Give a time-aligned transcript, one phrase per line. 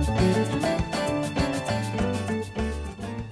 [0.00, 0.02] お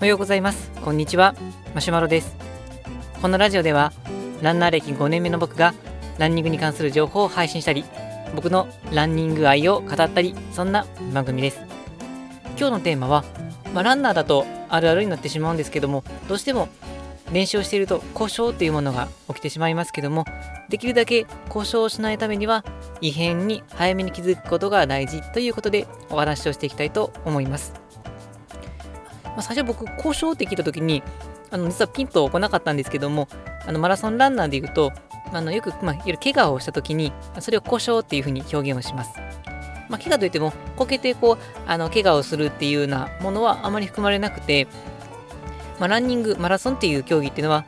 [0.00, 0.70] はようございます。
[0.84, 1.34] こんにちは。
[1.74, 2.36] マシュマロです。
[3.22, 3.92] このラジオでは
[4.42, 5.72] ランナー歴5年目の僕が
[6.18, 7.86] ランニングに関する情報を配信したり
[8.34, 11.60] 僕のランニング愛を語ったりそんな番組です。
[12.58, 13.24] 今日のテーマは、
[13.72, 16.68] まあ、ランナーだとあるあるになってしまうんですけどもどうしても
[17.32, 20.24] 練習をしていると故障というものが起きてしまいますけども
[20.68, 22.64] できるだけ故障しないためには
[23.00, 27.74] 異変に早めに気づくことが大事ということでお話をしていきたいと思います、
[29.24, 31.02] まあ、最初僕故障って聞いた時に
[31.50, 33.28] あの実はピンと来なかったんですけども
[33.66, 34.92] あのマラソンランナーでいうと
[35.32, 39.12] あのよく、まあ、いわゆる怪我をした時にそれを故障っていうふうに表現をします。
[39.88, 44.68] まあ、怪我といってもこけてこうあの怪我をするっていうようなものはあまり含まれなくて
[45.78, 47.64] まあ、ランニング、マラソンっていう競技っていうのは、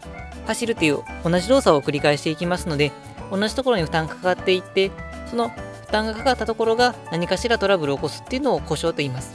[0.46, 2.92] 走るっていう同じ動作を繰り返していきますので、
[3.30, 4.90] 同じところに負担がかかっていって、
[5.28, 9.34] その負担がかかったところが何かしらトラブルを起こすっていうのを故障と言います。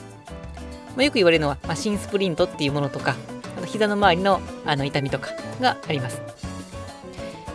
[0.95, 3.15] まあ、よく言われるのは、まあ、新スプリントっていうものとか、
[3.57, 6.21] あと膝の周りのあの痛みとかがあります。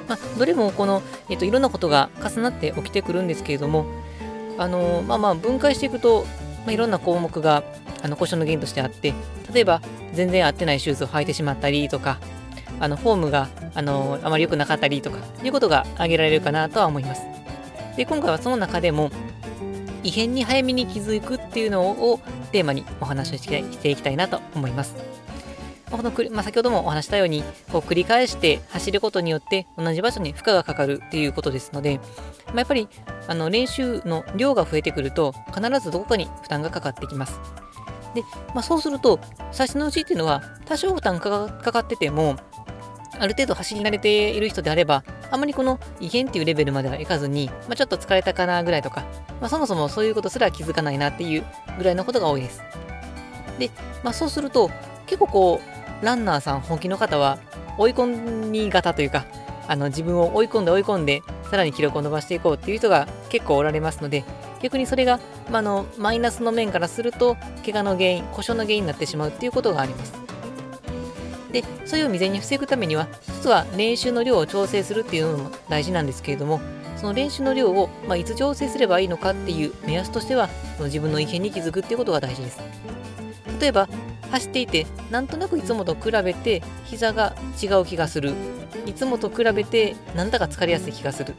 [0.09, 3.87] まあ、どれもこの、えっと、いろんなことが重なって起きてくるんですけれども、
[4.59, 6.25] あのまあまあ分解していくと、
[6.65, 7.63] まあ、いろんな項目が
[8.03, 9.15] あの故障の原因としてあって
[9.53, 9.81] 例えば
[10.13, 12.19] 全然合ってないシューズを履いてしまったりとか
[12.79, 17.23] あのフォームがあのあまり良くなかったりとかいうことが挙げられるかなとは思います。
[17.97, 19.11] で今回はその中でも
[20.03, 22.21] 異変に早めに気づくっていうのを
[22.53, 24.97] テーマにお話をしていきたいなと思います。
[25.91, 31.99] このまあ、先ほどもお話したようにこう繰り返して走ることによって同じ場所に負荷がかかるっていうことですので、
[32.47, 32.89] まあ、やっぱり
[33.27, 37.41] あの練習の量が増えてくると必ずどこかに負担がかかってきます。
[38.15, 38.23] で、
[38.55, 39.21] まあ、そうすると、
[39.53, 42.37] 最初のうちっていうのは、多少負担かかってても、
[43.19, 49.05] ある程度走り慣れている人であれば、あまりこの異変っていうレベルまではいかずに、まあ、ちょっと疲れたかなぐらいとか、
[49.41, 51.45] まあ、そもそもそういうことすら気づかないなっていう
[51.79, 52.63] ぐらいのことが多いです。
[53.59, 53.71] で、
[54.03, 54.71] まあ、そうすると、
[55.07, 55.61] 結構こ
[56.03, 57.39] う、ランナーさん、本気の方は、
[57.77, 59.25] 追い込み型というか、
[59.69, 64.25] あの自分を追い込んで追い込んで、さらに記録を伸ばしていこうっていう人が結構おられますので、
[64.63, 70.13] 逆にそれが、まあのマイナスの面からすると怪我の原因故障の原因になってしまうっていうことがあります。
[71.53, 76.61] でそれを未然に防ぐためには一つは練習の量を調整するっていうのも大事なんですけれども
[76.97, 80.49] その練習の量を、まあ、いつ調整すればいいのかっていう目安としては
[80.79, 82.61] 自分の異変に気づくっていうことが大事です。
[83.61, 83.89] 例えば
[84.31, 88.35] 走っていてなんとなくいつもと比べて膝が違う気がする。
[88.87, 91.35] いつもと比べてなんだか疲れやすい気がする。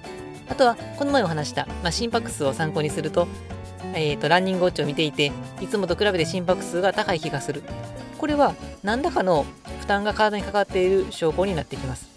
[0.50, 3.28] あとは、この前お話した、まあ、心拍数を参考にすると、
[3.94, 5.32] えーと、ランニングウォッチを見ていて、
[5.62, 7.64] いつもと比べて心拍数が高い気がする。
[8.18, 9.46] これは、何らかの
[9.80, 12.10] 負担が体にかかっている証拠になってきます。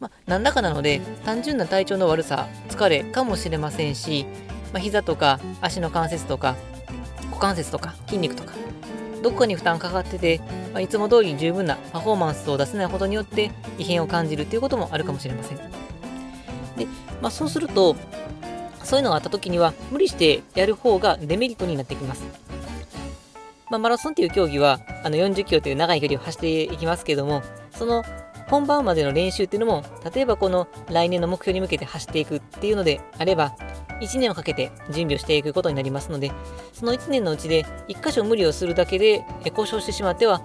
[0.00, 4.26] まあ、何らかなので、単純な体調の悪さ、疲れかもしれませんし、
[4.72, 6.56] まあ、膝とか足の関節とか、
[7.26, 8.52] 股関節とか筋肉とか、
[9.22, 10.40] どこかに負担かかってて、
[10.72, 15.58] まあ、いつも通りに十分なパフォーマンスを出せないことによって異変を感じるということもあるかもしれません。
[16.76, 16.86] で、
[17.20, 17.96] まあ、そうすると、
[18.82, 22.24] そういうのがあった時には、無理してやる方がデメリットになってきます。
[23.70, 28.04] まあ、マラソンっていう競技は、あの40キロという長い距離を走っていきますけども、その
[28.48, 33.54] 本番までの練習っていうのも、例えばこの来年の目標に向けて走っていくっていうのであれば、
[34.00, 36.32] 1年をかけて準備をしていくことになりますので、
[36.72, 40.42] その1年のうちで1箇所無理をするだけで故障してしまっては、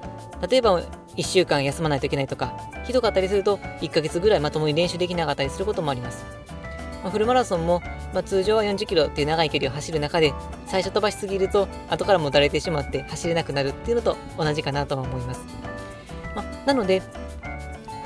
[0.48, 0.82] 例えば
[1.18, 6.45] 1週間休まないといけないとか、ひどかったりすると1ヶ月ぐらいまともに練習できなかったりすることもあります。
[7.06, 7.84] まあ、フルマラソンも、
[8.16, 10.34] まあ、通常は40キロっていう長い距離を走る中で、
[10.66, 15.42] 最初飛ばしすぎると後からもたれてしまって走れなくなるっていうのと同じかなとは思います。
[16.36, 17.04] まあ、なので、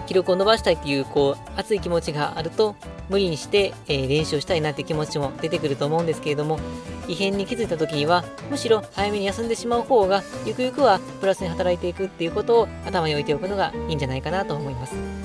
[0.06, 2.76] 記録を伸ばしたいっていうこう熱い気持ちがあると
[3.09, 6.59] 無理にして、えー、練習をしたいなって気持ちも出てくると思うんですけれども
[7.08, 15.19] 異変に気づいた時にはむしろ早めに休んでしまう方がゆくゆくはプラスに働いていくっていうことを頭に置いておくのがいいんじゃないかなと思います。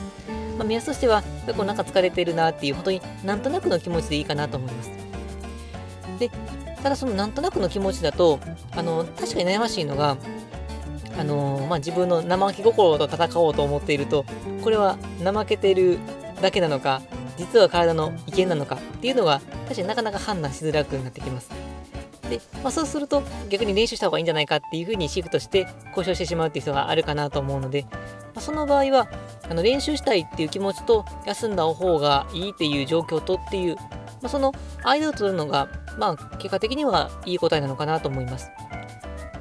[0.57, 4.91] まあ、目安としては結構なんか疲れてるなっていう本当になんとなくの気持ちでいいかなと思います。
[6.19, 6.31] で
[6.83, 8.39] ただそのなんとなくの気持ちだと
[8.73, 10.17] あの確かに悩ましいのが
[11.19, 14.25] あの、まあ、自分の生意気心と戦おうと思っていると
[14.63, 15.99] これは怠けてる
[16.43, 17.01] だけなのか
[17.37, 21.51] 実は体の意見なのかっていうのが確かになかなか判断しづらくなってきます。
[22.29, 27.91] で、まあ、そうすると逆に練習した方がいいんじゃないかっていうふうにシフトして交渉してしまうっていう人があるかなと思うので、ま
[28.37, 29.09] あ、その場合は
[29.49, 33.83] あの練習したいっていう気持ちと休んだ方がいいっていう状況とっていう、ま
[34.25, 34.53] あ、その
[34.85, 35.69] 間を取るのが、
[35.99, 38.51] まあ、結果的にはいい答えなのかなと思います。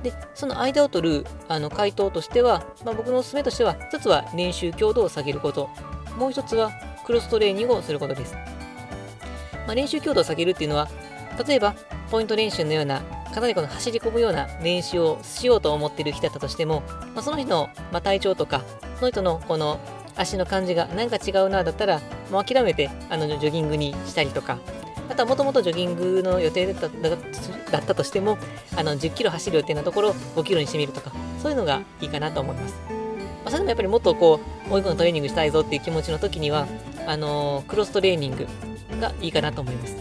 [0.03, 5.69] で、その間を取るあの回答としては、まあ、僕のおすすめとしては、一つは練習強度を下げること、
[6.17, 6.71] もう一つは
[7.05, 8.35] クロストレーニングをすることです。
[9.65, 10.89] まあ、練習強度を下げるっていうのは、
[11.47, 11.73] 例えば、
[12.11, 13.01] ポイント練習のような
[13.33, 16.83] かなりこの走り込むような練習をしようと思っている人だったとしても、
[17.15, 18.61] まあ、その人の、まあ、体調とか
[19.03, 19.79] その人のこの
[20.15, 21.99] 足の感じがなんか違うなだったら
[22.31, 24.59] もう諦めてあのジョギングにしたりとか。
[25.09, 27.09] あとはもともとジョギングの予定だった
[27.71, 28.37] だったとしても
[28.77, 31.11] あの10キロ走る予定のところを5キロにしてみるとか。
[31.43, 32.93] そういうのがいいかなと思います、ま
[33.47, 34.39] あ、それでもやっぱりもっとこ
[34.69, 36.67] う追い込んだトレーニングしたいぞっていう気持ちの時には
[37.05, 38.47] あのー、クロストレーニング
[39.01, 39.97] がいいかなと思います、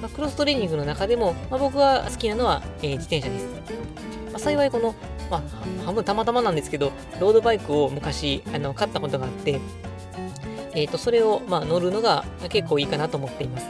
[0.00, 3.46] まあ、クロストレーニングの中でも、まあ、僕が好きなのは、えー、自転車です、
[4.30, 4.94] まあ、幸いこの
[5.30, 5.42] まあ、
[5.84, 9.60] 半分たまたまなんですけど、ロードバイクを昔あの買ったことがあって、
[10.74, 13.66] えー、とそれを、まあ、乗るのが結構いいかなと思っています。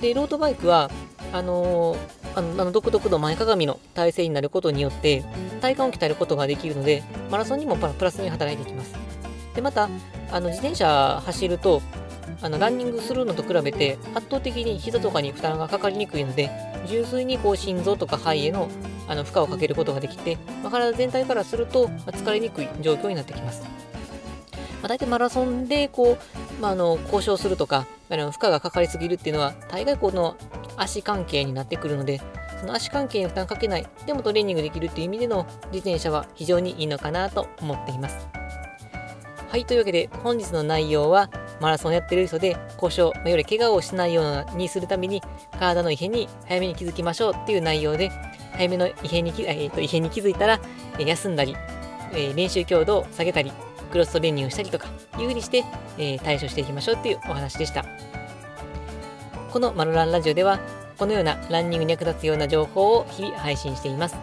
[0.00, 0.90] で、ロードバイクは、
[1.32, 1.98] あのー、
[2.36, 5.24] あのあの独特の前かがみの体勢になることによって
[5.60, 8.92] 体幹を鍛えることができるのでマラソンにもプラスに働いていきます。
[9.54, 9.88] でまた
[10.32, 11.80] あの自転車走ると
[12.42, 16.50] あのランニングするのと比べて圧倒的に膝とかに負担がかかりにくいので
[16.86, 18.68] 純粋にこう心臓とか肺への
[19.08, 23.62] あの負荷をかけることができて、まあ、体全体からすると、ま、疲れにくい状況になってきます。
[23.62, 26.18] まあ、大体マラソンでこ
[26.58, 30.36] う、まあ、あの交渉するとかあの負荷がかかりすぎるっていうのは大概この
[30.76, 32.20] 足関係になってくるので
[32.60, 38.28] その足関係に負担かけないでもトレーニングできるっていう意味での自転車は非常にいいのかなと思っています。
[39.54, 41.30] はい、というわけで本日の内容は
[41.60, 45.22] マラソンやってる人で故障、より怪我をしないようにするために
[45.60, 48.10] 体の異変に早めに気づきましょうっていう内容で
[48.56, 50.60] 早めの異変に,、えー、と異変に気づいたら、
[50.98, 51.56] え休んだり、
[52.14, 53.52] え練習強度を下げたり
[53.90, 55.64] クロストレーニングしたりとかいうふうにして、
[55.98, 57.84] え対処していきましょうっていうお話でした
[59.50, 60.58] このマロランラジオでは
[60.98, 64.16] このようなランニングに役立つような情報を日々配信しています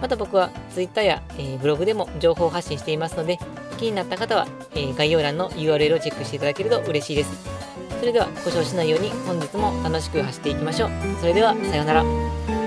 [0.00, 3.38] また僕は Twitter や、えー、ブログでも情報を発信していますので
[3.78, 7.56] 気になった方は、えー、概要欄の URL をチェックしていただけると嬉しいです。
[7.98, 10.90] それでは故障しないように本日も楽しく走っていきましょう。
[11.20, 12.65] それではさようなら。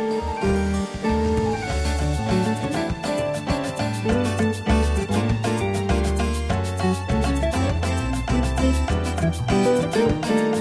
[9.91, 10.58] Música